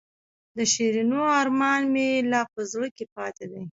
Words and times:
د 0.55 0.57
شیرینو 0.73 1.21
ارمان 1.41 1.81
مې 1.93 2.07
لا 2.31 2.41
په 2.53 2.61
زړه 2.71 2.87
کې 2.95 3.05
پاتې 3.15 3.45
دی. 3.51 3.61